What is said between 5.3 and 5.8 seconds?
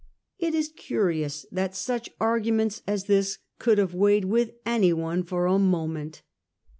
a